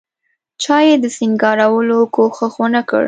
[0.61, 2.99] چا یې د سینګارولو کوښښ ونکړ.